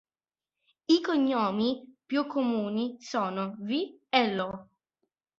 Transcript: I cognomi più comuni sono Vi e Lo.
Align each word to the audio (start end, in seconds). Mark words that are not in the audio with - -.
I 0.87 0.99
cognomi 0.99 1.95
più 2.07 2.25
comuni 2.25 2.95
sono 2.99 3.55
Vi 3.59 4.01
e 4.09 4.33
Lo. 4.33 4.69